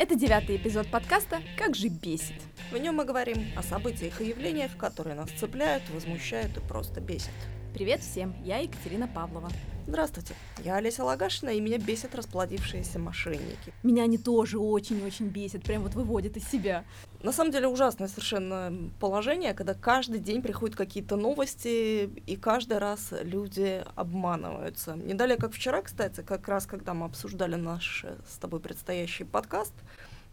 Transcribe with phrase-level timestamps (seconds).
[0.00, 2.40] Это девятый эпизод подкаста «Как же бесит».
[2.72, 7.34] В нем мы говорим о событиях и явлениях, которые нас цепляют, возмущают и просто бесят.
[7.72, 9.48] Привет всем, я Екатерина Павлова.
[9.86, 13.72] Здравствуйте, я Олеся Лагашина, и меня бесят расплодившиеся мошенники.
[13.84, 16.84] Меня они тоже очень-очень бесят, прям вот выводят из себя.
[17.22, 23.12] На самом деле ужасное совершенно положение, когда каждый день приходят какие-то новости, и каждый раз
[23.22, 24.96] люди обманываются.
[24.96, 29.74] Не далее, как вчера, кстати, как раз когда мы обсуждали наш с тобой предстоящий подкаст,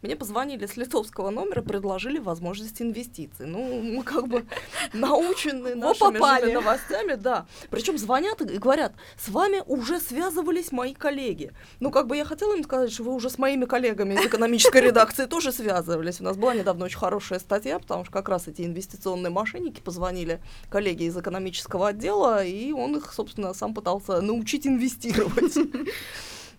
[0.02, 3.46] мне позвонили с литовского номера, предложили возможность инвестиций.
[3.46, 4.44] Ну, мы как бы
[4.92, 7.46] научены нашими новостями, да.
[7.70, 11.52] Причем звонят и говорят, с вами уже связывались мои коллеги.
[11.80, 14.82] Ну, как бы я хотела им сказать, что вы уже с моими коллегами из экономической
[14.82, 16.20] редакции тоже связывались.
[16.20, 20.40] У нас была недавно очень хорошая статья, потому что как раз эти инвестиционные мошенники позвонили
[20.70, 25.56] коллеге из экономического отдела, и он их, собственно, сам пытался научить инвестировать.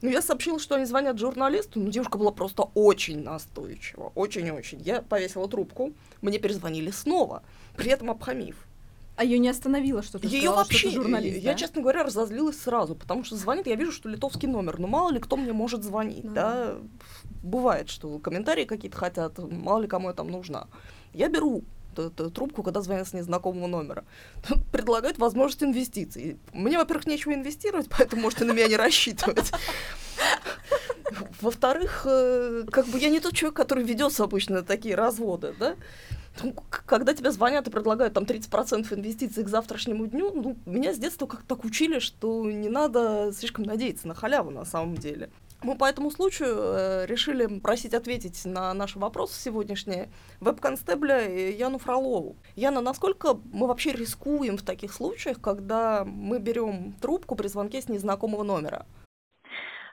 [0.02, 4.82] Ну, я сообщила, что они звонят журналисту, но девушка была просто очень настойчива, очень-очень.
[4.82, 7.44] Я повесила трубку, мне перезвонили снова,
[7.76, 8.56] при этом обхамив.
[9.18, 10.26] А ее не остановило что-то?
[10.28, 11.58] Ее вообще, что журналист, я, да?
[11.58, 15.20] честно говоря, разозлилась сразу, потому что звонит, я вижу, что литовский номер, но мало ли
[15.20, 16.76] кто мне может звонить, ну, да?
[17.44, 20.68] Бывает, что комментарии какие-то хотят, мало ли кому я там нужна.
[21.14, 21.64] Я беру
[22.10, 24.06] трубку, когда звонят с незнакомого номера.
[24.72, 26.38] Предлагают возможность инвестиций.
[26.54, 29.52] Мне, во-первых, нечего инвестировать, поэтому можете на меня не рассчитывать.
[31.42, 35.76] Во-вторых, э, как бы я не тот человек, который ведется обычно на такие разводы, да?
[36.86, 41.26] Когда тебе звонят и предлагают там 30% инвестиций к завтрашнему дню, ну, меня с детства
[41.26, 45.30] как-то так учили, что не надо слишком надеяться на халяву на самом деле.
[45.62, 52.38] Мы по этому случаю э, решили просить ответить на наши вопросы сегодняшние веб-констебля Яну Фролову.
[52.56, 57.90] Яна, насколько мы вообще рискуем в таких случаях, когда мы берем трубку при звонке с
[57.90, 58.86] незнакомого номера?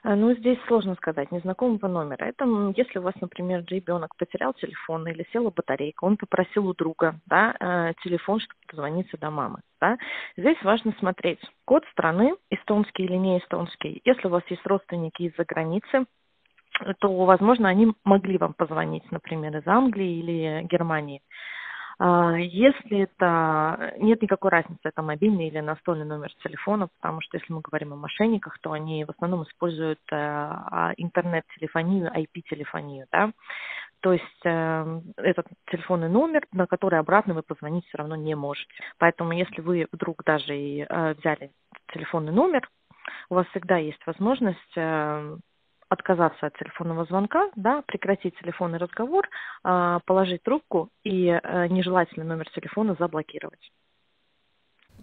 [0.03, 2.25] А, ну, здесь сложно сказать, незнакомого номера.
[2.25, 2.45] Это
[2.75, 7.55] если у вас, например, ребенок потерял телефон или села батарейка, он попросил у друга да,
[7.59, 9.59] э, телефон, чтобы позвониться до мамы.
[9.81, 9.97] Да.
[10.35, 14.01] Здесь важно смотреть код страны, эстонский или не эстонский.
[14.05, 16.05] Если у вас есть родственники из-за границы,
[16.99, 21.21] то, возможно, они могли вам позвонить, например, из Англии или Германии.
[21.99, 27.51] А, если это нет никакой разницы, это мобильный или настольный номер телефона, потому что если
[27.51, 33.31] мы говорим о мошенниках, то они в основном используют э, а, интернет-телефонию, IP-телефонию, да,
[34.01, 38.71] то есть э, этот телефонный номер, на который обратно вы позвонить все равно не можете.
[38.99, 41.51] Поэтому если вы вдруг даже и э, взяли
[41.93, 42.69] телефонный номер,
[43.29, 45.37] у вас всегда есть возможность э,
[45.89, 49.27] отказаться от телефонного звонка, да, прекратить телефонный разговор,
[49.63, 53.71] а, положить трубку и э, нежелательный номер телефона заблокировать.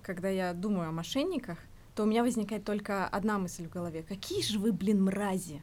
[0.02, 1.58] Когда я думаю о мошенниках,
[1.94, 4.02] то у меня возникает только одна мысль в голове.
[4.02, 5.62] Какие же вы, блин, мрази!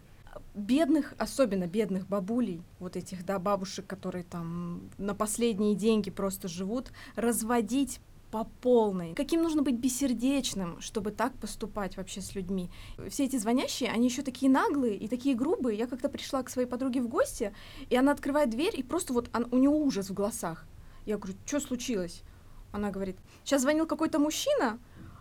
[0.55, 6.91] Бедных, особенно бедных бабулей, вот этих, да, бабушек, которые там на последние деньги просто живут,
[7.15, 7.99] разводить
[8.31, 9.13] по полной.
[9.13, 12.71] Каким нужно быть бессердечным, чтобы так поступать вообще с людьми?
[13.09, 15.77] Все эти звонящие, они еще такие наглые и такие грубые.
[15.77, 17.53] Я как-то пришла к своей подруге в гости,
[17.89, 20.65] и она открывает дверь, и просто вот он, у нее ужас в глазах.
[21.05, 22.23] Я говорю, что случилось?
[22.71, 24.79] Она говорит, сейчас звонил какой-то мужчина,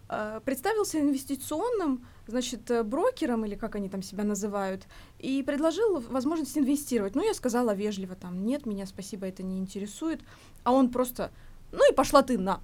[0.09, 4.87] э, представился инвестиционным, значит, э, брокером, или как они там себя называют,
[5.19, 7.17] и предложил возможность инвестировать.
[7.17, 10.21] Ну, я сказала вежливо там, нет, меня спасибо, это не интересует.
[10.63, 11.33] А он просто,
[11.73, 12.61] ну и пошла ты на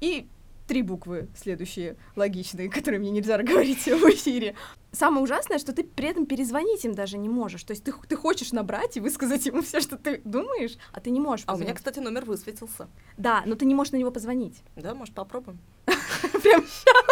[0.00, 0.28] и
[0.70, 4.54] три буквы следующие логичные, которые мне нельзя говорить в эфире.
[4.92, 7.64] Самое ужасное, что ты при этом перезвонить им даже не можешь.
[7.64, 11.10] То есть ты, ты хочешь набрать и высказать ему все, что ты думаешь, а ты
[11.10, 11.44] не можешь.
[11.44, 11.62] Позвонить.
[11.62, 12.88] А у меня, кстати, номер высветился.
[13.16, 14.62] Да, но ты не можешь на него позвонить.
[14.76, 15.58] Да, может, попробуем.
[15.86, 17.06] Прямо сейчас,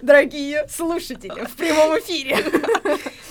[0.00, 2.36] дорогие слушатели, в прямом эфире.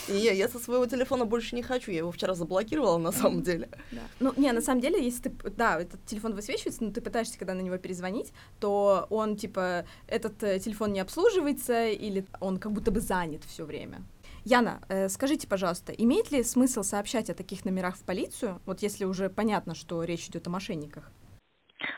[0.08, 3.70] Не, я со своего телефона больше не хочу, я его вчера заблокировала на самом деле.
[3.92, 4.02] Да.
[4.20, 7.54] Ну, не, на самом деле, если ты, да, этот телефон высвечивается, но ты пытаешься, когда
[7.54, 12.92] на него перезвонить, то он, типа, этот э, телефон не обслуживается, или он как будто
[12.92, 14.04] бы занят все время.
[14.44, 19.06] Яна, э, скажите, пожалуйста, имеет ли смысл сообщать о таких номерах в полицию, вот если
[19.06, 21.12] уже понятно, что речь идет о мошенниках?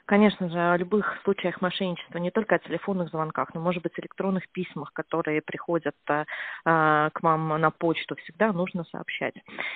[0.06, 4.50] Конечно же, о любых случаях мошенничества, не только о телефонных звонках, но, может быть, электронных
[4.50, 6.26] письмах, которые приходят э,
[6.66, 9.36] к вам на почту, всегда нужно сообщать.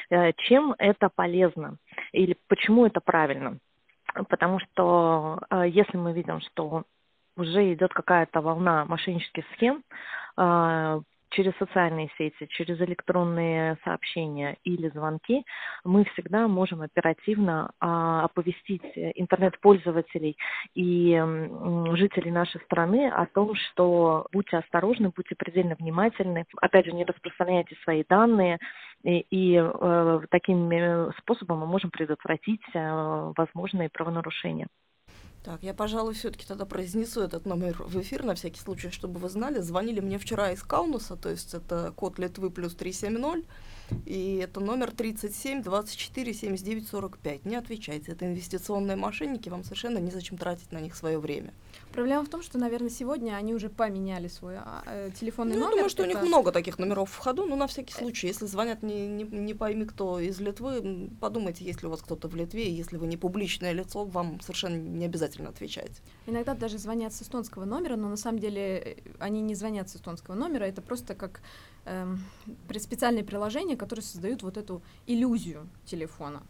[0.10, 1.78] Э, чем это полезно
[2.12, 3.58] или почему это правильно?
[4.30, 6.84] Потому что э, если мы видим, что
[7.36, 9.84] уже идет какая-то волна мошеннических схем,
[10.38, 15.44] э, через социальные сети, через электронные сообщения или звонки,
[15.84, 20.38] мы всегда можем оперативно а, оповестить интернет-пользователей
[20.76, 21.22] и
[21.94, 27.76] жителей нашей страны о том, что будьте осторожны, будьте предельно внимательны, опять же, не распространяйте
[27.84, 28.60] свои данные,
[29.04, 34.68] И, и э, таким э, способом мы можем предотвратить э, возможные правонарушения.
[35.48, 39.30] Так, я, пожалуй, все-таки тогда произнесу этот номер в эфир на всякий случай, чтобы вы
[39.30, 39.62] знали.
[39.62, 43.46] Звонили мне вчера из Каунуса, то есть это код Литвы плюс 370.
[44.06, 47.46] И это номер 37 24 79 45.
[47.46, 51.54] Не отвечайте, это инвестиционные мошенники, вам совершенно незачем тратить на них свое время.
[51.92, 55.72] Проблема в том, что, наверное, сегодня они уже поменяли свой а, э, телефонный ну, номер.
[55.72, 56.12] Я думаю, что это...
[56.12, 59.24] у них много таких номеров в ходу, но на всякий случай, если звонят не, не,
[59.24, 63.08] не пойми кто из Литвы, подумайте, есть ли у вас кто-то в Литве, если вы
[63.08, 66.02] не публичное лицо, вам совершенно не обязательно отвечать.
[66.26, 69.96] Иногда даже звонят с эстонского номера, но на самом деле э, они не звонят с
[69.96, 71.42] эстонского номера, это просто как
[71.88, 72.24] эм,
[72.80, 76.44] специальные приложения, которые создают вот эту иллюзию телефона.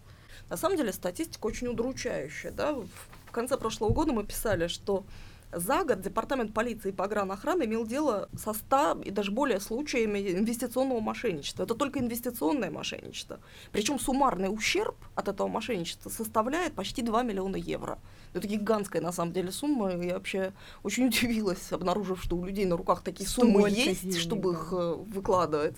[0.49, 2.51] На самом деле статистика очень удручающая.
[2.51, 2.73] Да?
[2.73, 5.05] В конце прошлого года мы писали, что
[5.51, 10.99] за год Департамент полиции и погранохраны имел дело со 100 и даже более случаями инвестиционного
[10.99, 11.63] мошенничества.
[11.63, 13.39] Это только инвестиционное мошенничество.
[13.71, 17.99] Причем суммарный ущерб от этого мошенничества составляет почти 2 миллиона евро.
[18.33, 19.95] Это гигантская на самом деле сумма.
[19.95, 20.53] Я вообще
[20.83, 24.95] очень удивилась, обнаружив, что у людей на руках такие суммы есть, денег, чтобы их э,
[24.95, 25.77] выкладывать.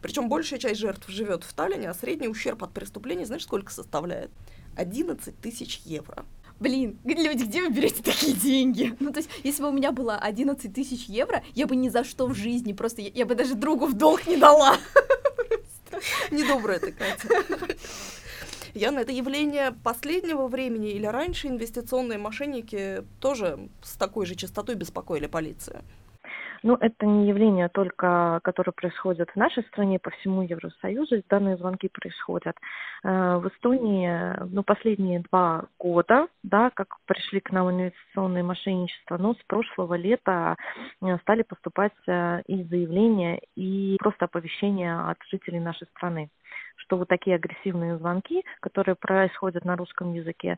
[0.00, 4.30] Причем большая часть жертв живет в Таллине, а средний ущерб от преступлений, знаешь, сколько составляет?
[4.74, 6.24] 11 тысяч евро
[6.62, 8.94] блин, люди, где вы берете такие деньги?
[9.00, 12.04] Ну, то есть, если бы у меня было 11 тысяч евро, я бы ни за
[12.04, 14.76] что в жизни, просто я, я бы даже другу в долг не дала.
[16.30, 17.28] Недобрая ты, Катя.
[18.74, 25.26] Яна, это явление последнего времени или раньше инвестиционные мошенники тоже с такой же частотой беспокоили
[25.26, 25.82] полицию?
[26.64, 31.22] Ну, это не явление только, которое происходит в нашей стране, по всему Евросоюзу.
[31.28, 32.56] Данные звонки происходят.
[33.02, 39.34] Э, в Эстонии, ну, последние два года, да, как пришли к нам инвестиционные мошенничества, но
[39.34, 40.56] с прошлого лета
[41.00, 46.30] э, стали поступать э, и заявления, и просто оповещения от жителей нашей страны
[46.76, 50.56] что вот такие агрессивные звонки, которые происходят на русском языке,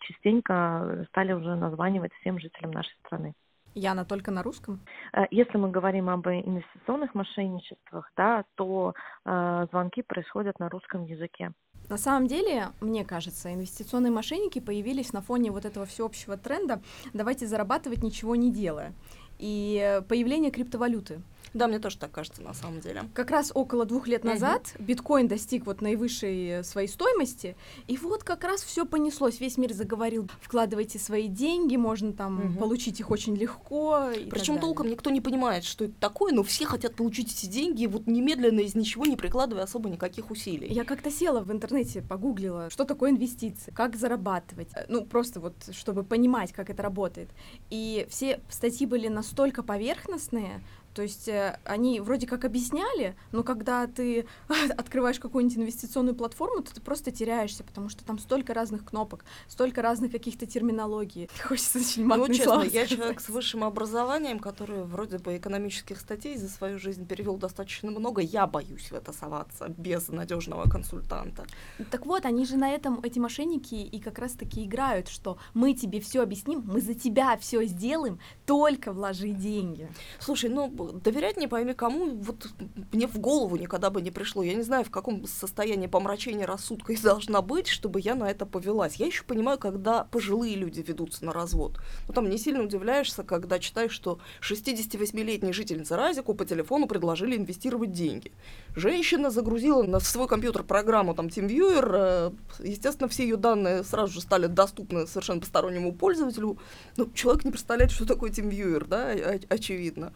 [0.00, 3.34] частенько стали уже названивать всем жителям нашей страны.
[3.74, 4.80] Яна, только на русском?
[5.12, 11.52] Э, если мы говорим об инвестиционных мошенничествах, да, то э, звонки происходят на русском языке.
[11.88, 16.80] На самом деле, мне кажется, инвестиционные мошенники появились на фоне вот этого всеобщего тренда
[17.12, 18.92] «давайте зарабатывать, ничего не делая»
[19.38, 21.20] и появление криптовалюты.
[21.54, 23.04] Да, мне тоже так кажется на самом деле.
[23.14, 24.84] Как раз около двух лет назад uh-huh.
[24.84, 27.56] биткоин достиг вот наивысшей своей стоимости,
[27.86, 32.58] и вот как раз все понеслось, весь мир заговорил, вкладывайте свои деньги, можно там uh-huh.
[32.58, 34.08] получить их очень легко.
[34.30, 38.06] Причем толком никто не понимает, что это такое, но все хотят получить эти деньги вот
[38.06, 40.68] немедленно из ничего, не прикладывая особо никаких усилий.
[40.72, 46.02] Я как-то села в интернете, погуглила, что такое инвестиции, как зарабатывать, ну просто вот, чтобы
[46.02, 47.28] понимать, как это работает.
[47.70, 50.62] И все статьи были настолько поверхностные,
[50.94, 54.26] то есть э, они вроде как объясняли, но когда ты
[54.76, 59.82] открываешь какую-нибудь инвестиционную платформу, то ты просто теряешься, потому что там столько разных кнопок, столько
[59.82, 61.28] разных каких-то терминологий.
[61.42, 66.48] Хочется очень Ну, честно, я человек с высшим образованием, который вроде бы экономических статей за
[66.48, 68.20] свою жизнь перевел достаточно много.
[68.20, 71.46] Я боюсь в это соваться без надежного консультанта.
[71.90, 76.00] Так вот, они же на этом, эти мошенники, и как раз-таки играют, что мы тебе
[76.00, 79.88] все объясним, мы за тебя все сделаем, только вложи деньги.
[80.18, 82.48] Слушай, ну доверять не пойми кому, вот
[82.92, 84.42] мне в голову никогда бы не пришло.
[84.42, 88.96] Я не знаю, в каком состоянии помрачения рассудка должна быть, чтобы я на это повелась.
[88.96, 91.78] Я еще понимаю, когда пожилые люди ведутся на развод.
[92.08, 97.92] Ну, там не сильно удивляешься, когда читаешь, что 68-летняя жительница Разику по телефону предложили инвестировать
[97.92, 98.32] деньги.
[98.74, 102.30] Женщина загрузила на свой компьютер программу там TeamViewer, э,
[102.64, 106.58] естественно, все ее данные сразу же стали доступны совершенно постороннему пользователю.
[106.96, 109.12] Ну, человек не представляет, что такое TeamViewer, да,
[109.48, 110.12] очевидно.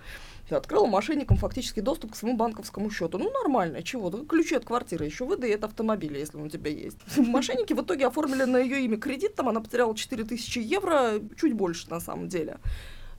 [0.49, 3.19] Открыла мошенникам фактически доступ к своему банковскому счету.
[3.19, 4.11] Ну, нормально, чего?
[4.11, 6.99] Да, ключи от квартиры еще выдай от автомобиля, если он у тебя есть.
[7.17, 11.91] Мошенники в итоге оформили на ее имя кредит, там она потеряла 4000 евро, чуть больше
[11.91, 12.59] на самом деле.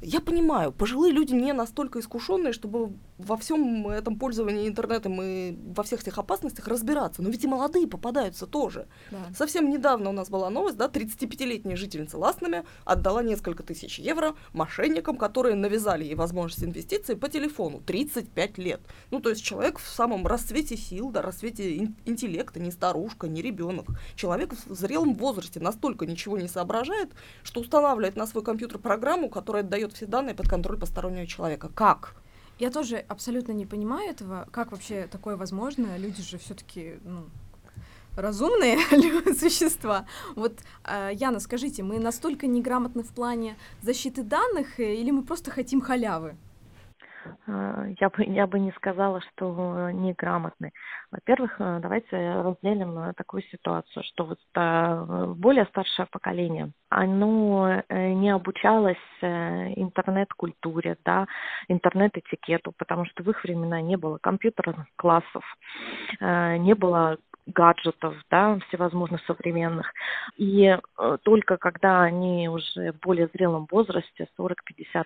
[0.01, 5.83] Я понимаю, пожилые люди не настолько искушенные, чтобы во всем этом пользовании интернетом и во
[5.83, 7.21] всех этих опасностях разбираться.
[7.21, 8.87] Но ведь и молодые попадаются тоже.
[9.09, 9.17] Да.
[9.35, 15.17] Совсем недавно у нас была новость, да, 35-летняя жительница Ластнами отдала несколько тысяч евро мошенникам,
[15.17, 17.81] которые навязали ей возможность инвестиций по телефону.
[17.85, 18.81] 35 лет.
[19.09, 23.87] Ну, то есть человек в самом расцвете сил, да, расцвете интеллекта, не старушка, не ребенок.
[24.15, 27.11] Человек в зрелом возрасте настолько ничего не соображает,
[27.43, 31.69] что устанавливает на свой компьютер программу, которая дает отдает все данные под контроль постороннего человека.
[31.69, 32.15] Как?
[32.59, 34.47] Я тоже абсолютно не понимаю этого.
[34.51, 35.97] Как вообще такое возможно?
[35.97, 37.25] Люди же все-таки, ну,
[38.15, 38.79] разумные
[39.35, 40.05] существа.
[40.35, 45.51] Вот, э, Яна, скажите, мы настолько неграмотны в плане защиты данных, э, или мы просто
[45.51, 46.35] хотим халявы?
[47.47, 50.71] Э, я бы, я бы не сказала, что неграмотны.
[51.11, 54.39] Во-первых, э, давайте разделим такую ситуацию, что вот
[55.37, 61.27] более старшее поколение, оно не обучалось интернет-культуре, да,
[61.67, 65.43] интернет-этикету, потому что в их времена не было компьютерных классов,
[66.21, 69.91] не было гаджетов, да, всевозможных современных.
[70.35, 74.55] И э, только когда они уже в более зрелом возрасте, 40-50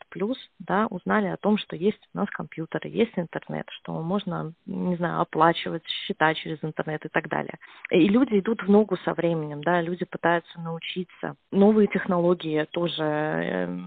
[0.10, 4.96] плюс, да, узнали о том, что есть у нас компьютеры, есть интернет, что можно, не
[4.96, 7.58] знаю, оплачивать счета через интернет и так далее.
[7.92, 11.36] И люди идут в ногу со временем, да, люди пытаются научиться.
[11.52, 13.80] Новые технологии тоже э,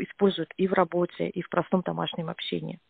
[0.00, 2.80] используют и в работе, и в простом домашнем общении.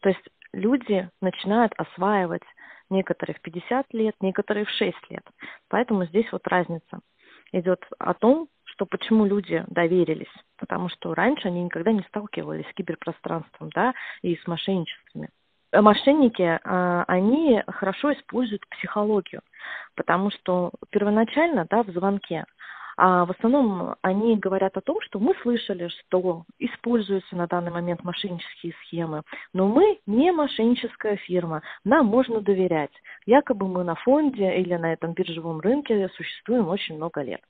[0.00, 2.42] То есть люди начинают осваивать
[2.90, 5.24] некоторые в 50 лет, некоторые в 6 лет.
[5.68, 7.00] Поэтому здесь вот разница
[7.52, 12.74] идет о том, что почему люди доверились, потому что раньше они никогда не сталкивались с
[12.74, 15.30] киберпространством, да, и с мошенничествами.
[15.72, 19.42] Мошенники, а, они хорошо используют психологию,
[19.94, 22.44] потому что первоначально, да, в звонке
[22.96, 28.02] а в основном они говорят о том, что мы слышали, что используются на данный момент
[28.04, 29.22] мошеннические схемы,
[29.52, 32.92] но мы не мошенническая фирма, нам можно доверять.
[33.26, 37.40] Якобы мы на фонде или на этом биржевом рынке существуем очень много лет.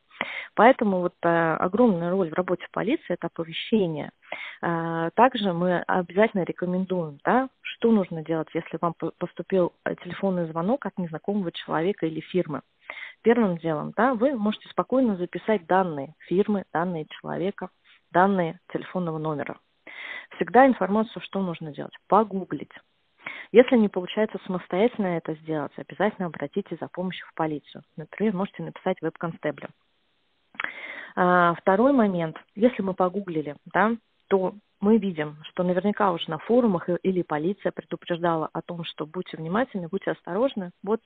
[0.55, 4.11] Поэтому вот э, огромная роль в работе полиции это оповещение.
[4.63, 10.87] Э, также мы обязательно рекомендуем, да, что нужно делать, если вам поступил э, телефонный звонок
[10.87, 12.63] от незнакомого человека или фирмы.
[13.27, 17.71] Первым делом, да, вы можете спокойно записать данные фирмы, данные человека,
[18.13, 19.59] данные телефонного номера.
[20.37, 22.71] Всегда информацию, что нужно делать, погуглить.
[23.51, 27.83] Если не получается самостоятельно это сделать, обязательно обратитесь за помощью в полицию.
[27.97, 29.71] Например, можете написать веб-констеблю.
[31.17, 32.37] А, второй момент.
[32.55, 33.97] Если мы погуглили, да,
[34.29, 39.37] то мы видим, что наверняка уже на форумах или полиция предупреждала о том, что будьте
[39.37, 40.71] внимательны, будьте осторожны.
[40.85, 41.01] Вот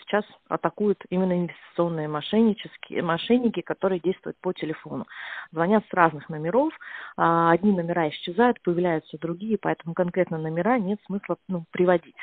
[0.00, 5.06] сейчас атакуют именно инвестиционные мошеннические, мошенники, которые действуют по телефону.
[5.52, 6.72] Звонят с разных номеров,
[7.16, 12.16] а, одни номера исчезают, появляются другие, поэтому конкретно номера нет смысла ну, приводить.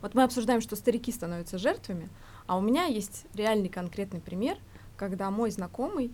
[0.00, 2.08] Вот мы обсуждаем, что старики становятся жертвами,
[2.46, 4.56] а у меня есть реальный конкретный пример,
[4.96, 6.12] когда мой знакомый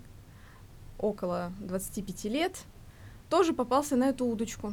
[0.99, 2.65] около 25 лет
[3.29, 4.73] тоже попался на эту удочку.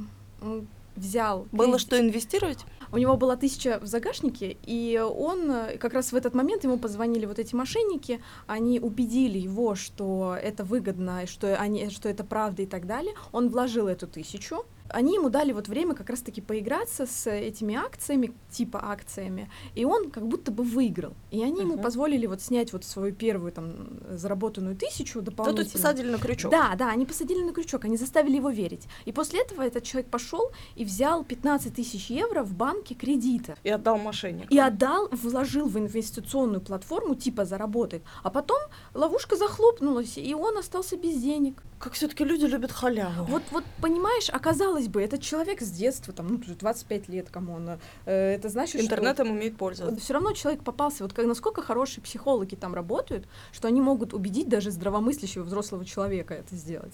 [0.95, 1.47] Взял...
[1.51, 1.81] Было кредит.
[1.81, 2.65] что инвестировать?
[2.91, 6.77] У него была тысяча в загашнике, и он э, как раз в этот момент ему
[6.77, 12.63] позвонили вот эти мошенники, они убедили его, что это выгодно, что, они, что это правда
[12.63, 13.13] и так далее.
[13.31, 18.33] Он вложил эту тысячу, они ему дали вот время как раз-таки поиграться с этими акциями,
[18.51, 21.13] типа акциями, и он как будто бы выиграл.
[21.31, 21.61] И они uh-huh.
[21.61, 25.51] ему позволили вот снять вот свою первую там заработанную тысячу дополнительно.
[25.51, 26.51] Да, то есть посадили на крючок.
[26.51, 28.87] Да, да, они посадили на крючок, они заставили его верить.
[29.05, 33.55] И после этого этот человек пошел и взял 15 тысяч евро в банке кредита.
[33.63, 34.53] И отдал мошеннику.
[34.53, 38.03] И отдал, вложил в инвестиционную платформу, типа заработает.
[38.23, 38.59] А потом
[38.93, 41.63] ловушка захлопнулась, и он остался без денег.
[41.79, 43.23] Как все-таки люди любят халяву.
[43.23, 47.69] Вот, вот понимаешь, оказалось бы, этот человек с детства, там, ну, 25 лет, кому он,
[48.05, 49.33] э, это значит, Интернетом что...
[49.33, 50.01] умеет пользоваться.
[50.01, 54.49] Все равно человек попался, вот как, насколько хорошие психологи там работают, что они могут убедить
[54.49, 56.93] даже здравомыслящего взрослого человека это сделать.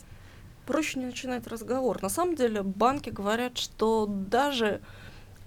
[0.67, 2.01] Проще не начинать разговор.
[2.03, 4.81] На самом деле банки говорят, что даже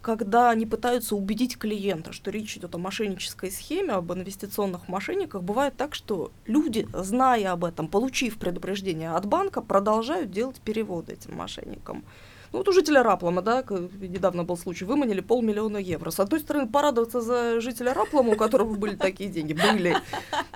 [0.00, 5.76] когда они пытаются убедить клиента, что речь идет о мошеннической схеме, об инвестиционных мошенниках, бывает
[5.76, 12.04] так, что люди, зная об этом, получив предупреждение от банка, продолжают делать переводы этим мошенникам.
[12.52, 13.62] Ну, вот у жителя Раплома, да,
[14.00, 16.10] недавно был случай, выманили полмиллиона евро.
[16.10, 19.96] С одной стороны, порадоваться за жителя Раплома, у которого были такие деньги, были.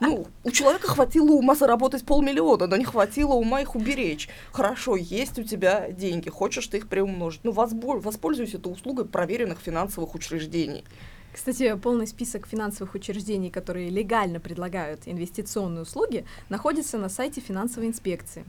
[0.01, 4.29] Ну, у человека хватило ума заработать полмиллиона, но не хватило ума их уберечь.
[4.53, 7.45] Хорошо, есть у тебя деньги, хочешь ты их приумножить.
[7.45, 10.85] Ну, воспользуйся этой услугой проверенных финансовых учреждений.
[11.33, 18.45] Кстати, полный список финансовых учреждений, которые легально предлагают инвестиционные услуги, находится на сайте финансовой инспекции.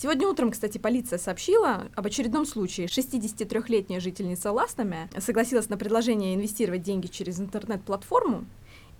[0.00, 2.86] Сегодня утром, кстати, полиция сообщила об очередном случае.
[2.86, 8.44] 63-летняя жительница Ластами согласилась на предложение инвестировать деньги через интернет-платформу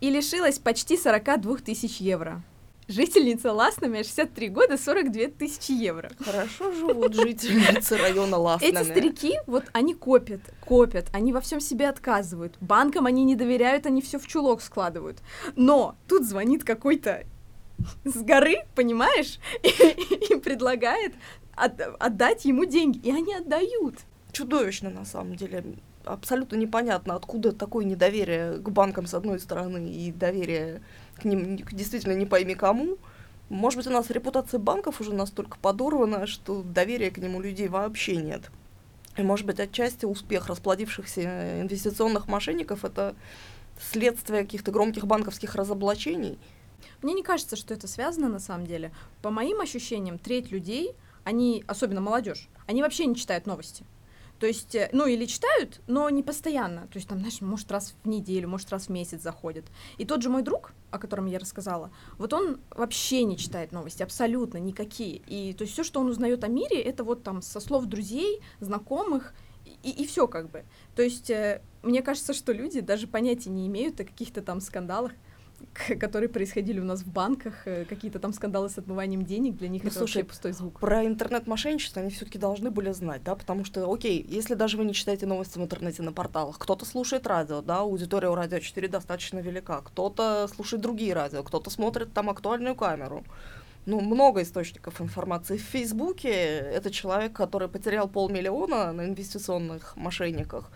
[0.00, 2.42] и лишилась почти 42 тысяч евро.
[2.88, 6.10] Жительница Ласнами, 63 года, 42 тысячи евро.
[6.18, 8.70] Хорошо живут жительницы района Ласнами.
[8.72, 12.56] Эти старики, вот они копят, копят, они во всем себе отказывают.
[12.60, 15.18] Банкам они не доверяют, они все в чулок складывают.
[15.54, 17.24] Но тут звонит какой-то
[18.04, 21.14] с горы, понимаешь, и, предлагает
[21.54, 23.96] от, отдать ему деньги, и они отдают.
[24.32, 25.64] Чудовищно, на самом деле.
[26.04, 30.80] Абсолютно непонятно, откуда такое недоверие к банкам с одной стороны и доверие
[31.16, 32.96] к ним действительно не пойми кому.
[33.50, 38.16] Может быть, у нас репутация банков уже настолько подорвана, что доверия к нему людей вообще
[38.16, 38.50] нет.
[39.16, 43.14] И, может быть, отчасти успех расплодившихся инвестиционных мошенников— это
[43.80, 46.38] следствие каких-то громких банковских разоблачений.
[47.02, 48.92] Мне не кажется, что это связано на самом деле.
[49.22, 50.94] По моим ощущениям, треть людей,
[51.24, 53.84] они, особенно молодежь, они вообще не читают новости.
[54.38, 56.82] То есть, э, ну или читают, но не постоянно.
[56.92, 59.64] То есть там, знаешь, может раз в неделю, может раз в месяц заходят.
[59.98, 64.02] И тот же мой друг, о котором я рассказала, вот он вообще не читает новости,
[64.02, 65.22] абсолютно никакие.
[65.26, 68.40] И то есть все, что он узнает о мире, это вот там со слов друзей,
[68.60, 69.34] знакомых,
[69.82, 70.64] и, и все как бы.
[70.94, 75.12] То есть э, мне кажется, что люди даже понятия не имеют о каких-то там скандалах,
[75.98, 79.82] которые происходили у нас в банках, э, какие-то там скандалы с отмыванием денег, для них
[79.82, 80.80] ну, это слушай, вообще пустой звук.
[80.80, 84.94] Про интернет-мошенничество они все-таки должны были знать, да, потому что, окей, если даже вы не
[84.94, 89.38] читаете новости в интернете на порталах, кто-то слушает радио, да, аудитория у радио 4 достаточно
[89.38, 93.24] велика, кто-то слушает другие радио, кто-то смотрит там актуальную камеру.
[93.86, 95.56] Ну, много источников информации.
[95.56, 100.70] В Фейсбуке это человек, который потерял полмиллиона на инвестиционных мошенниках.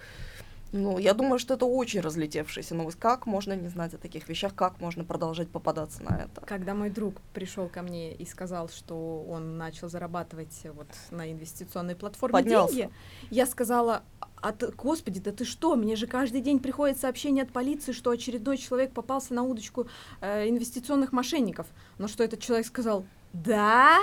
[0.72, 2.98] Ну, я думаю, что это очень разлетевшаяся новость.
[2.98, 6.40] Как можно не знать о таких вещах, как можно продолжать попадаться на это?
[6.46, 11.94] Когда мой друг пришел ко мне и сказал, что он начал зарабатывать вот на инвестиционной
[11.94, 12.74] платформе Поднялся.
[12.74, 12.92] деньги,
[13.30, 14.02] я сказала,
[14.40, 18.10] а ты, господи, да ты что, мне же каждый день приходит сообщение от полиции, что
[18.10, 19.86] очередной человек попался на удочку
[20.22, 21.66] э, инвестиционных мошенников.
[21.98, 24.00] Но что этот человек сказал, да?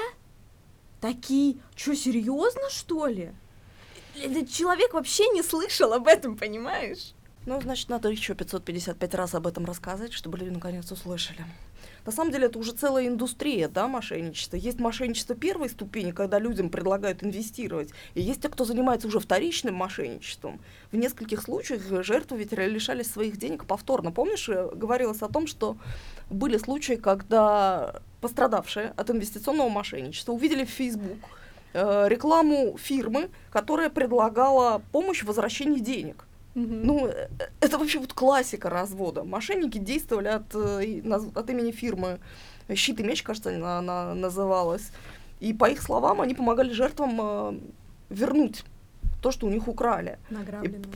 [1.01, 3.33] Такие, что, серьезно, что ли?
[4.16, 7.13] Этот человек вообще не слышал об этом, понимаешь?
[7.46, 11.46] Ну, значит, надо еще 555 раз об этом рассказать, чтобы люди наконец услышали.
[12.06, 14.56] На самом деле это уже целая индустрия, да, мошенничества.
[14.58, 19.75] Есть мошенничество первой ступени, когда людям предлагают инвестировать, и есть те, кто занимается уже вторичным
[19.75, 20.60] мошенничеством.
[20.92, 24.12] В нескольких случаях жертвы ведь лишались своих денег повторно.
[24.12, 25.78] Помнишь, э, говорилось о том, что
[26.30, 31.20] были случаи, когда пострадавшие от инвестиционного мошенничества увидели в Facebook
[31.73, 36.25] э, рекламу фирмы, которая предлагала помощь в возвращении денег.
[36.55, 36.81] Mm-hmm.
[36.83, 37.29] Ну, э,
[37.61, 39.23] это вообще вот классика развода.
[39.23, 41.01] Мошенники действовали от, э,
[41.35, 42.19] от имени фирмы
[42.75, 44.91] «Щит и меч», кажется, она, она называлась.
[45.39, 47.60] И по их словам, они помогали жертвам э,
[48.10, 48.63] вернуть
[49.21, 50.17] то, что у них украли.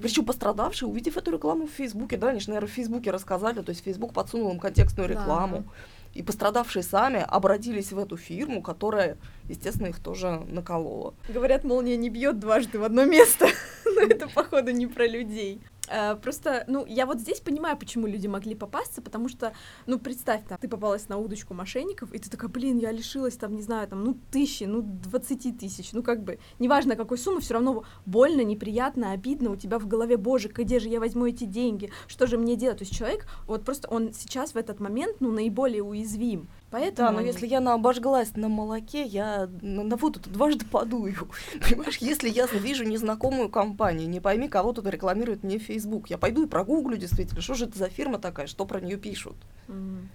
[0.01, 3.69] Причем пострадавшие, увидев эту рекламу в Фейсбуке, да, они же, наверное, в Фейсбуке рассказали, то
[3.69, 5.57] есть Фейсбук подсунул им контекстную рекламу.
[5.57, 5.71] Да.
[6.13, 9.17] И пострадавшие сами обратились в эту фирму, которая,
[9.49, 11.13] естественно, их тоже наколола.
[11.29, 13.47] Говорят, молния не бьет дважды в одно место,
[13.85, 15.61] но это, походу, не про людей.
[15.89, 19.51] Uh, просто, ну, я вот здесь понимаю, почему люди могли попасться, потому что,
[19.85, 23.53] ну, представь, там, ты попалась на удочку мошенников, и ты такая, блин, я лишилась, там,
[23.53, 27.55] не знаю, там, ну, тысячи, ну, двадцати тысяч, ну, как бы, неважно какой суммы, все
[27.55, 31.91] равно больно, неприятно, обидно, у тебя в голове, боже, где же я возьму эти деньги,
[32.07, 32.77] что же мне делать?
[32.77, 37.09] То есть человек, вот просто он сейчас в этот момент, ну, наиболее уязвим, Поэтому...
[37.09, 41.29] Да, но если я на обожглась на молоке, я на, на воду дважды подую.
[41.61, 46.45] Понимаешь, если я вижу незнакомую компанию, не пойми, кого тут рекламирует мне Facebook, я пойду
[46.45, 49.35] и прогуглю действительно, что же это за фирма такая, что про нее пишут.
[49.67, 50.07] Mm.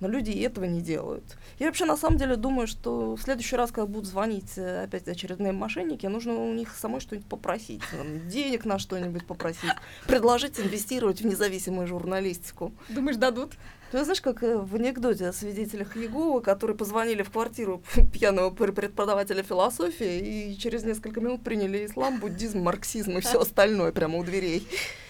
[0.00, 1.22] Но люди и этого не делают.
[1.60, 5.06] Я вообще на самом деле думаю, что в следующий раз, когда будут звонить э, опять
[5.06, 9.70] очередные мошенники, нужно у них самой что-нибудь попросить, там, денег на что-нибудь попросить,
[10.08, 12.72] предложить инвестировать в независимую журналистику.
[12.88, 13.52] Думаешь, дадут?
[13.92, 19.42] Ты знаешь, как э, в анекдоте о свидетелях Иеговы, которые позвонили в квартиру пьяного преподавателя
[19.42, 24.66] философии и через несколько минут приняли ислам, буддизм, марксизм и все остальное прямо у дверей.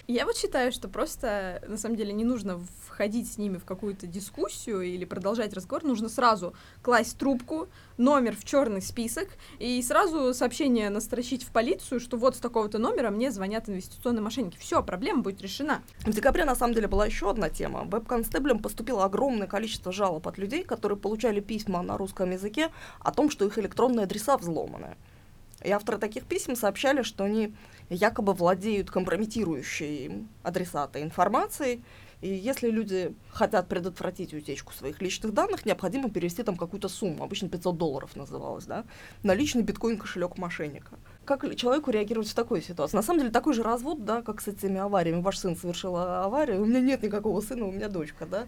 [0.07, 4.05] Я вот считаю, что просто, на самом деле, не нужно входить с ними в какую-то
[4.05, 10.89] дискуссию или продолжать разговор, нужно сразу класть трубку, номер в черный список и сразу сообщение
[10.89, 14.57] настрочить в полицию, что вот с такого-то номера мне звонят инвестиционные мошенники.
[14.57, 15.81] Все, проблема будет решена.
[16.01, 17.85] В декабре, на самом деле, была еще одна тема.
[17.85, 23.29] Веб-констеблем поступило огромное количество жалоб от людей, которые получали письма на русском языке о том,
[23.29, 24.97] что их электронные адреса взломаны.
[25.63, 27.53] И авторы таких писем сообщали, что они
[27.89, 31.83] якобы владеют компрометирующей адресата информацией,
[32.23, 37.49] и если люди хотят предотвратить утечку своих личных данных, необходимо перевести там какую-то сумму, обычно
[37.49, 38.85] 500 долларов называлось, да,
[39.23, 40.97] на личный биткоин-кошелек мошенника.
[41.25, 42.95] Как человеку реагировать в такой ситуации?
[42.95, 45.21] На самом деле такой же развод, да, как с этими авариями.
[45.21, 48.47] Ваш сын совершил аварию, у меня нет никакого сына, у меня дочка, да.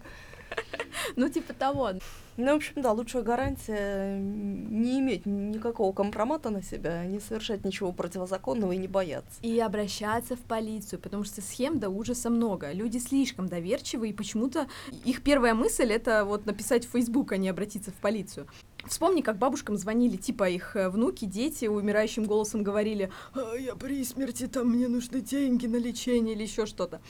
[1.15, 1.91] Ну, типа того.
[2.37, 7.93] Ну, в общем, да, лучшая гарантия не иметь никакого компромата на себя, не совершать ничего
[7.93, 9.39] противозаконного и не бояться.
[9.41, 12.71] И обращаться в полицию, потому что схем до ужаса много.
[12.73, 14.67] Люди слишком доверчивы, и почему-то
[15.05, 18.47] их первая мысль— это вот написать в Facebook, а не обратиться в полицию.
[18.87, 24.03] Вспомни, как бабушкам звонили, типа их э, внуки, дети умирающим голосом говорили, а, я при
[24.03, 27.01] смерти, там мне нужны деньги на лечение или еще что-то.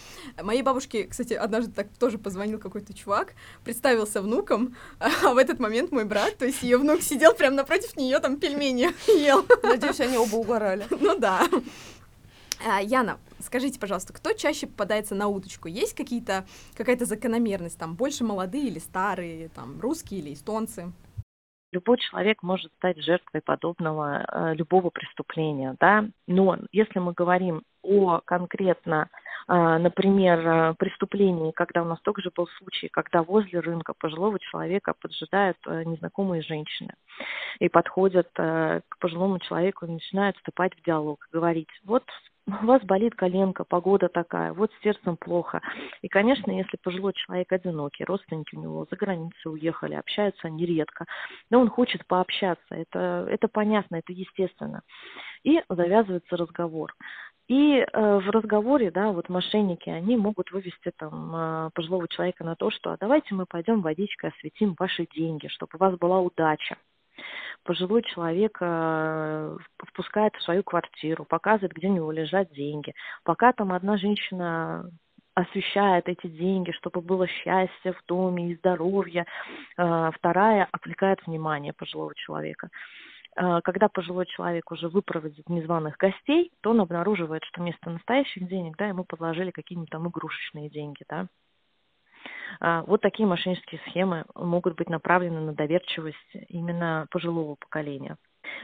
[0.41, 3.33] Моей бабушке, кстати, однажды так тоже позвонил какой-то чувак,
[3.63, 7.97] представился внуком, а в этот момент мой брат, то есть ее внук сидел прямо напротив
[7.97, 9.45] нее, там пельмени ел.
[9.63, 10.87] Надеюсь, они оба угорали.
[10.89, 11.47] Ну да.
[12.65, 15.67] А, Яна, скажите, пожалуйста, кто чаще попадается на удочку?
[15.67, 20.91] Есть какие-то какая-то закономерность, там больше молодые или старые, там русские или эстонцы?
[21.75, 26.05] Любой человек может стать жертвой подобного э, любого преступления, да.
[26.27, 29.09] Но если мы говорим о конкретно,
[29.47, 34.39] э, например, э, преступлении, когда у нас только же был случай, когда возле рынка пожилого
[34.39, 36.93] человека поджидают незнакомые женщины
[37.59, 42.03] и подходят к пожилому человеку и начинают вступать в диалог, говорить, вот
[42.47, 45.61] у вас болит коленка, погода такая, вот с сердцем плохо.
[46.01, 51.05] И, конечно, если пожилой человек одинокий, родственники у него за границу уехали, общаются они редко,
[51.49, 54.81] но он хочет пообщаться, это, это понятно, это естественно.
[55.43, 56.93] И завязывается разговор.
[57.47, 62.55] И э, в разговоре, да, вот мошенники, они могут вывести там э, пожилого человека на
[62.55, 66.77] то, что а давайте мы пойдем водичкой осветим ваши деньги, чтобы у вас была удача
[67.63, 69.57] пожилой человек э,
[69.89, 72.93] впускает в свою квартиру, показывает, где у него лежат деньги.
[73.23, 74.89] Пока там одна женщина
[75.33, 79.25] освещает эти деньги, чтобы было счастье в доме и здоровье,
[79.77, 82.69] э, вторая отвлекает внимание пожилого человека.
[83.35, 88.77] Э, когда пожилой человек уже выпроводит незваных гостей, то он обнаруживает, что вместо настоящих денег
[88.77, 91.03] да, ему подложили какие-нибудь там игрушечные деньги.
[91.09, 91.27] Да.
[92.59, 96.17] А, вот такие мошеннические схемы могут быть направлены на доверчивость
[96.49, 98.17] именно пожилого поколения.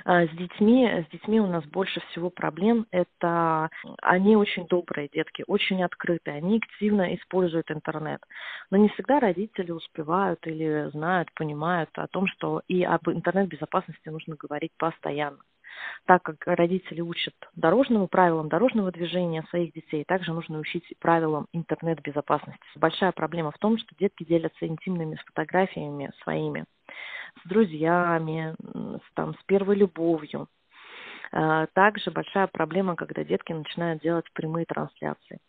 [0.06, 2.88] А, с детьми, с детьми у нас больше всего проблем.
[2.92, 3.70] Это
[4.02, 8.22] они очень добрые детки, очень открытые, они активно используют интернет.
[8.70, 14.36] Но не всегда родители успевают или знают, понимают о том, что и об интернет-безопасности нужно
[14.36, 15.40] говорить постоянно
[16.06, 22.62] так как родители учат дорожному правилам дорожного движения своих детей, также нужно учить правилам интернет-безопасности.
[22.76, 26.66] Большая проблема в том, что детки делятся интимными фотографиями своими
[27.44, 30.48] с друзьями, с, там, с первой любовью.
[31.32, 35.40] А, также большая проблема, когда детки начинают делать прямые трансляции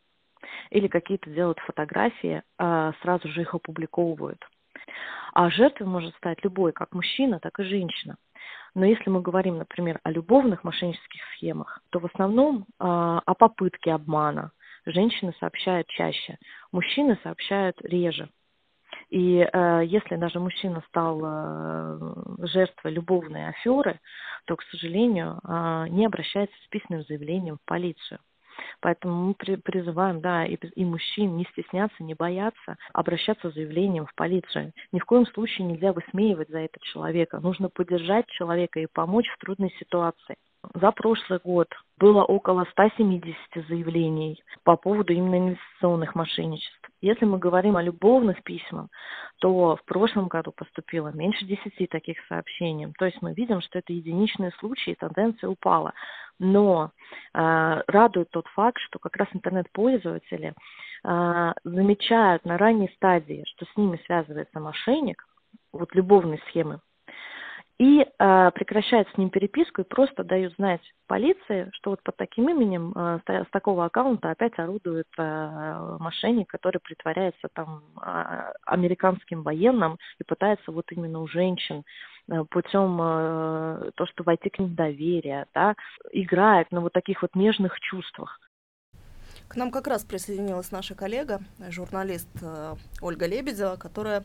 [0.70, 4.44] или какие-то делают фотографии, а сразу же их опубликовывают.
[5.32, 8.16] А жертвой может стать любой, как мужчина, так и женщина.
[8.74, 13.92] Но если мы говорим, например, о любовных мошеннических схемах, то в основном э, о попытке
[13.92, 14.52] обмана
[14.86, 16.38] женщины сообщают чаще,
[16.72, 18.28] мужчины сообщают реже.
[19.10, 24.00] И э, если даже мужчина стал э, жертвой любовной аферы,
[24.46, 28.20] то, к сожалению, э, не обращается с письменным заявлением в полицию.
[28.80, 34.06] Поэтому мы при, призываем, да, и, и мужчин не стесняться, не бояться, обращаться с заявлением
[34.06, 34.72] в полицию.
[34.92, 37.40] Ни в коем случае нельзя высмеивать за это человека.
[37.40, 40.36] Нужно поддержать человека и помочь в трудной ситуации.
[40.74, 43.36] За прошлый год было около 170
[43.68, 46.88] заявлений по поводу именно инвестиционных мошенничеств.
[47.00, 48.86] Если мы говорим о любовных письмах,
[49.40, 52.92] то в прошлом году поступило меньше 10 таких сообщений.
[52.96, 55.94] То есть мы видим, что это единичные случаи, тенденция упала.
[56.44, 56.90] Но
[57.34, 60.54] э, радует тот факт, что как раз интернет-пользователи
[61.04, 65.24] э, замечают на ранней стадии, что с ними связывается мошенник,
[65.72, 66.80] вот любовные схемы,
[67.78, 72.48] и э, прекращают с ним переписку и просто дают знать полиции, что вот под таким
[72.48, 79.98] именем э, с такого аккаунта опять орудует э, мошенник, который притворяется там э, американским военным
[80.18, 81.82] и пытается вот именно у женщин
[82.28, 85.74] э, путем э, то, что войти к ним доверие, да,
[86.12, 88.38] играет на вот таких вот нежных чувствах.
[89.48, 94.24] К нам как раз присоединилась наша коллега, журналист э, Ольга Лебедева, которая а,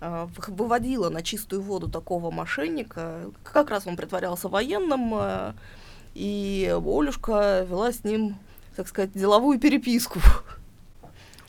[0.00, 3.30] выводила на чистую воду такого мошенника.
[3.42, 5.54] Как раз он притворялся военным, а,
[6.14, 8.36] и Олюшка вела с ним,
[8.76, 10.20] так сказать, деловую переписку.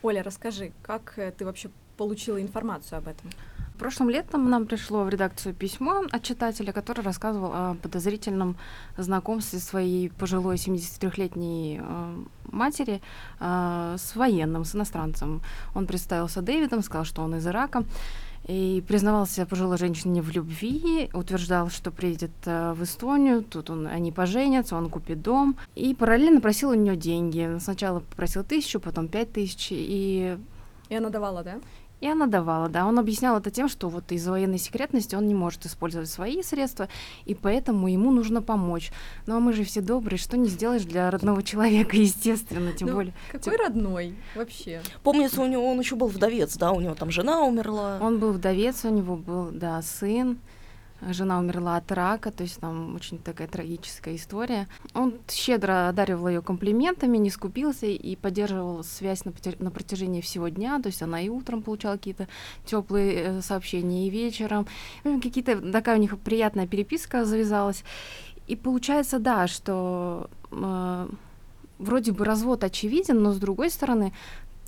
[0.01, 3.29] Оля, расскажи, как э, ты вообще получила информацию об этом?
[3.77, 8.57] Прошлым летом нам пришло в редакцию письмо от читателя, который рассказывал о подозрительном
[8.97, 13.01] знакомстве своей пожилой 73-летней э, матери
[13.39, 15.41] э, с военным, с иностранцем.
[15.75, 17.83] Он представился Дэвидом, сказал, что он из Ирака
[18.49, 24.11] и признавался пожилой женщине в любви, утверждал, что приедет э, в Эстонию, тут он, они
[24.11, 27.57] поженятся, он купит дом, и параллельно просил у нее деньги.
[27.59, 30.35] Сначала попросил тысячу, потом пять тысяч, и...
[30.89, 31.59] И она давала, да?
[32.01, 32.85] И она давала, да.
[32.85, 36.87] Он объяснял это тем, что вот из-за военной секретности он не может использовать свои средства,
[37.25, 38.91] и поэтому ему нужно помочь.
[39.25, 42.95] Ну а мы же все добрые, что не сделаешь для родного человека, естественно, тем ну,
[42.95, 43.13] более.
[43.31, 43.65] Какой тем...
[43.65, 44.81] родной вообще?
[45.03, 47.99] Помнится, у него он еще был вдовец, да, у него там жена умерла.
[48.01, 50.39] Он был вдовец, у него был, да, сын
[51.01, 54.67] жена умерла от рака, то есть там очень такая трагическая история.
[54.93, 60.79] Он щедро одаривал ее комплиментами, не скупился и поддерживал связь на, на протяжении всего дня,
[60.79, 62.27] то есть она и утром получала какие-то
[62.65, 64.67] теплые э, сообщения, и вечером.
[65.03, 67.83] Какие-то такая у них приятная переписка завязалась.
[68.47, 71.07] И получается, да, что э,
[71.77, 74.13] вроде бы развод очевиден, но с другой стороны,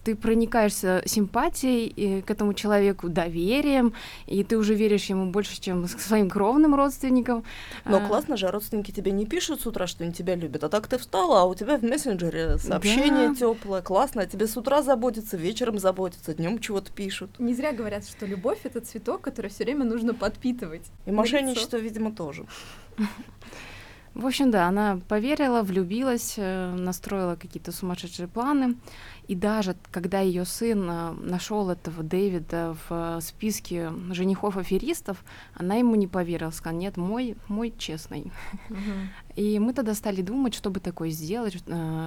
[0.04, 3.94] ты проникаешься симпатией к этому человеку, доверием,
[4.26, 7.44] и ты уже веришь ему больше, чем к своим кровным родственникам.
[7.86, 8.08] Но а...
[8.08, 10.98] классно же, родственники тебе не пишут с утра, что они тебя любят, а так ты
[10.98, 13.36] встала, а у тебя в мессенджере сообщение да.
[13.36, 17.40] теплое, классно, а тебе с утра заботятся, вечером заботятся, днем чего-то пишут.
[17.40, 20.86] Не зря говорят, что любовь это цветок, который все время нужно подпитывать.
[21.06, 22.46] И мошенничество, видимо, тоже.
[24.14, 28.76] В общем, да, она поверила, влюбилась, э, настроила какие-то сумасшедшие планы.
[29.28, 35.96] И даже когда ее сын э, нашел этого Дэвида в э, списке женихов-аферистов, она ему
[35.96, 38.34] не поверила, сказала, нет, мой, мой честный.
[39.38, 41.64] И мы тогда стали думать, что бы такое сделать,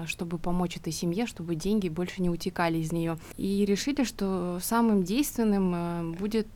[0.06, 3.16] чтобы помочь этой семье, чтобы деньги больше не утекали из нее.
[3.38, 6.48] И решили, что самым действенным будет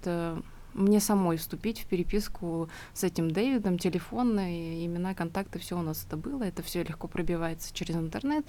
[0.79, 6.17] мне самой вступить в переписку с этим Дэвидом, телефонные имена, контакты, все у нас это
[6.17, 8.47] было, это все легко пробивается через интернет.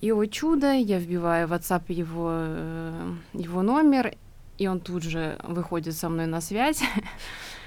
[0.00, 4.14] И, о чудо, я вбиваю в WhatsApp его, э, его номер,
[4.56, 6.82] и он тут же выходит со мной на связь.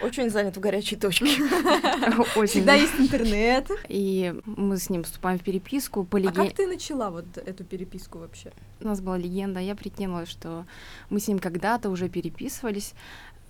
[0.00, 1.26] Очень занят в горячей точке.
[2.36, 2.46] Очень.
[2.46, 3.68] Всегда есть интернет.
[3.88, 6.04] И мы с ним вступаем в переписку.
[6.04, 6.30] По леге...
[6.30, 8.52] А как ты начала вот эту переписку вообще?
[8.80, 10.66] У нас была легенда, я прикинула, что
[11.10, 12.94] мы с ним когда-то уже переписывались,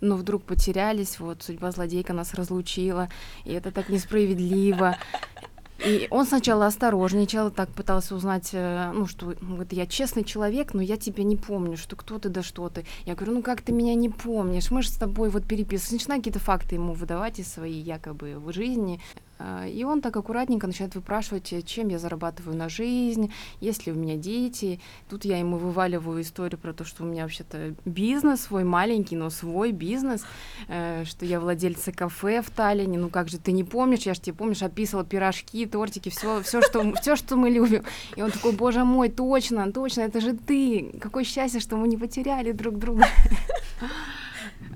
[0.00, 3.08] но вдруг потерялись, вот судьба злодейка нас разлучила,
[3.44, 4.96] и это так несправедливо.
[5.84, 10.82] И он сначала осторожничал, так пытался узнать, э, ну, что вот я честный человек, но
[10.82, 12.84] я тебя не помню, что кто ты, да что ты.
[13.04, 16.00] Я говорю, ну как ты меня не помнишь, мы же с тобой вот переписывались.
[16.00, 19.00] Начинаю какие-то факты ему выдавать из своей якобы в жизни.
[19.38, 23.92] А, и он так аккуратненько начинает выпрашивать, э, чем я зарабатываю на жизнь, есть ли
[23.92, 24.80] у меня дети.
[25.08, 29.30] Тут я ему вываливаю историю про то, что у меня вообще-то бизнес свой маленький, но
[29.30, 30.24] свой бизнес,
[30.66, 32.98] э, что я владельца кафе в Таллине.
[32.98, 34.02] Ну как же ты не помнишь?
[34.02, 37.84] Я же тебе помнишь, описывала пирожки, тортики, все, все, что, все, что мы любим.
[38.16, 40.98] И он такой, боже мой, точно, точно, это же ты.
[41.00, 43.06] Какое счастье, что мы не потеряли друг друга.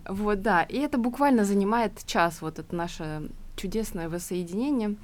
[0.09, 0.63] Вот, да.
[0.65, 3.23] И это буквально занимает час, вот это наше
[3.63, 4.97] чудесное воссоединение.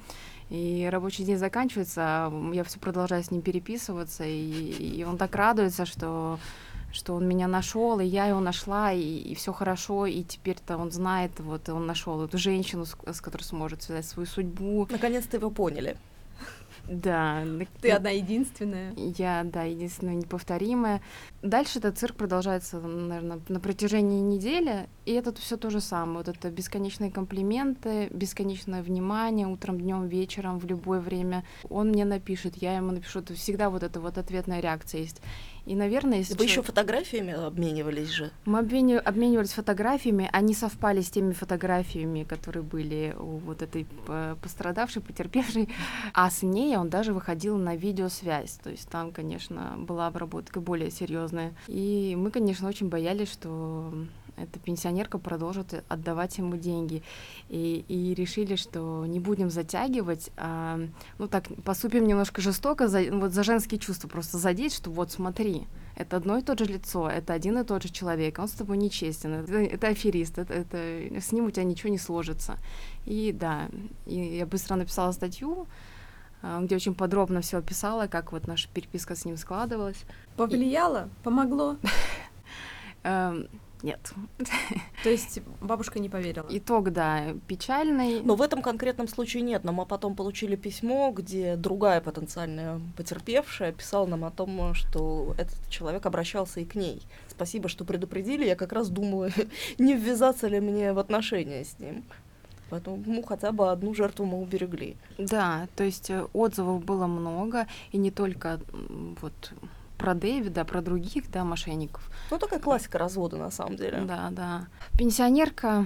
[0.49, 5.85] И рабочий день заканчивается, я все продолжаю с ним переписываться, и, и он так радуется,
[5.85, 6.39] что
[6.91, 10.91] что он меня нашел, и я его нашла, и, и все хорошо, и теперь-то он
[10.91, 14.87] знает, вот он нашел эту женщину, с, с которой сможет связать свою судьбу.
[14.89, 15.97] Наконец-то его поняли.
[16.89, 17.45] Да.
[17.81, 18.93] Ты одна единственная.
[18.95, 21.01] Я, да, единственная неповторимая.
[21.43, 26.17] Дальше этот цирк продолжается, наверное, на протяжении недели, и это все то же самое.
[26.25, 31.45] Вот это бесконечные комплименты, бесконечное внимание утром, днем, вечером, в любое время.
[31.69, 33.19] Он мне напишет, я ему напишу.
[33.19, 35.21] Это всегда вот эта вот ответная реакция есть.
[35.65, 36.35] И, наверное, если...
[36.35, 38.31] Вы еще фотографиями обменивались же?
[38.45, 43.87] Мы обменивались фотографиями, они совпали с теми фотографиями, которые были у вот этой
[44.41, 45.69] пострадавшей, потерпевшей.
[46.13, 48.59] А с ней он даже выходил на видеосвязь.
[48.63, 51.53] То есть там, конечно, была обработка более серьезная.
[51.67, 53.93] И мы, конечно, очень боялись, что
[54.41, 57.03] эта пенсионерка продолжит отдавать ему деньги.
[57.49, 60.79] И, и решили, что не будем затягивать, а,
[61.17, 65.67] ну так, поступим немножко жестоко, за, вот за женские чувства просто задеть, что вот смотри,
[65.95, 68.77] это одно и то же лицо, это один и тот же человек, он с тобой
[68.77, 70.77] нечестен, это, это аферист, это, это,
[71.19, 72.57] с ним у тебя ничего не сложится.
[73.05, 73.67] И да,
[74.05, 75.67] и я быстро написала статью,
[76.41, 80.03] а, где очень подробно все описала, как вот наша переписка с ним складывалась.
[80.37, 81.05] Повлияло?
[81.05, 81.23] И...
[81.23, 81.77] Помогло?
[83.81, 84.13] Нет.
[85.03, 86.47] То есть бабушка не поверила?
[86.49, 88.21] Итог, да, печальный.
[88.21, 89.63] Но в этом конкретном случае нет.
[89.63, 95.57] Но мы потом получили письмо, где другая потенциальная потерпевшая писала нам о том, что этот
[95.69, 97.01] человек обращался и к ней.
[97.29, 98.45] Спасибо, что предупредили.
[98.45, 99.29] Я как раз думала,
[99.77, 102.03] не ввязаться ли мне в отношения с ним.
[102.69, 104.95] Поэтому ну, хотя бы одну жертву мы уберегли.
[105.17, 108.59] Да, то есть э, отзывов было много, и не только
[109.21, 109.53] вот
[109.99, 112.09] про Дэвида, про других, да, мошенников.
[112.31, 114.01] Ну, такая классика развода, на самом деле.
[114.01, 114.67] Да, да.
[114.97, 115.85] Пенсионерка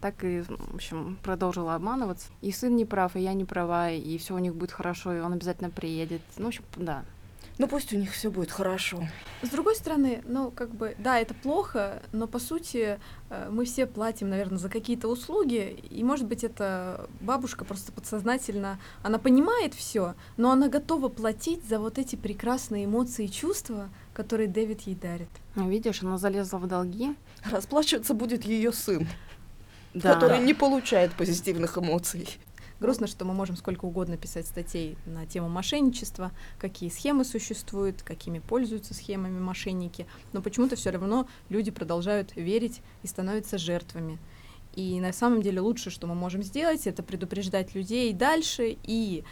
[0.00, 2.26] так и, в общем, продолжила обманываться.
[2.40, 5.20] И сын не прав, и я не права, и все у них будет хорошо, и
[5.20, 6.22] он обязательно приедет.
[6.36, 7.04] Ну, в общем, да.
[7.58, 9.06] Ну пусть у них все будет хорошо.
[9.42, 12.98] С другой стороны, ну как бы, да, это плохо, но по сути
[13.30, 18.78] э, мы все платим, наверное, за какие-то услуги, и может быть эта бабушка просто подсознательно,
[19.02, 24.48] она понимает все, но она готова платить за вот эти прекрасные эмоции и чувства, которые
[24.48, 25.30] Дэвид ей дарит.
[25.54, 27.14] Ну, видишь, она залезла в долги.
[27.44, 29.06] Расплачиваться будет ее сын,
[29.94, 30.14] да.
[30.14, 32.28] который не получает позитивных эмоций.
[32.82, 38.40] Грустно, что мы можем сколько угодно писать статей на тему мошенничества, какие схемы существуют, какими
[38.40, 44.18] пользуются схемами мошенники, но почему-то все равно люди продолжают верить и становятся жертвами.
[44.74, 49.22] И на самом деле лучше, что мы можем сделать, это предупреждать людей дальше и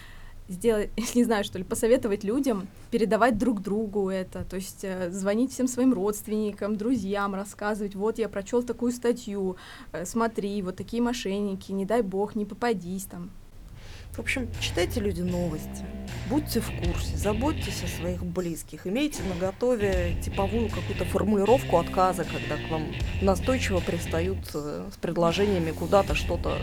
[0.50, 5.52] сделать, не знаю, что ли, посоветовать людям передавать друг другу это, то есть э, звонить
[5.52, 9.56] всем своим родственникам, друзьям, рассказывать, вот я прочел такую статью,
[9.92, 13.30] э, смотри, вот такие мошенники, не дай бог, не попадись там.
[14.12, 15.84] В общем, читайте люди новости,
[16.28, 22.56] будьте в курсе, заботьтесь о своих близких, имейте на готове типовую какую-то формулировку отказа, когда
[22.56, 26.58] к вам настойчиво пристают э, с предложениями куда-то что-то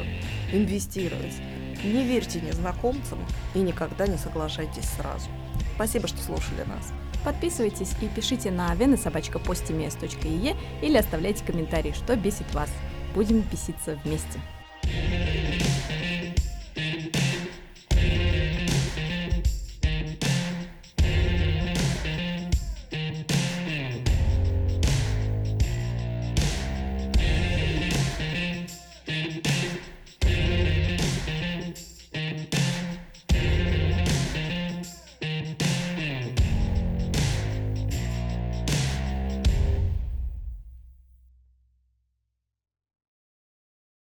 [0.51, 1.35] инвестировать.
[1.83, 3.19] Не верьте незнакомцам
[3.53, 5.27] и никогда не соглашайтесь сразу.
[5.75, 6.91] Спасибо, что слушали нас.
[7.23, 12.69] Подписывайтесь и пишите на венособачкапостимес.е или оставляйте комментарии, что бесит вас.
[13.13, 14.39] Будем беситься вместе.